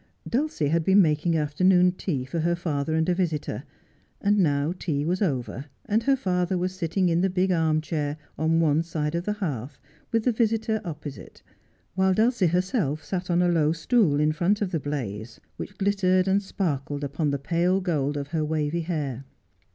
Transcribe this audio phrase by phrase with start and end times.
[0.27, 3.63] Dulcie had been making afternoon tea for her father and a visitor;
[4.19, 8.17] and now tea was over, and her father was sitting in the big arm chair
[8.35, 9.79] on one side of the hearth,
[10.11, 11.43] with the visitor opposite,
[11.93, 16.27] while Dulcie herself sat on a low stool in front of the blaze, which glittered
[16.27, 19.23] and sparkled iipon the pale gold of her wavy hair.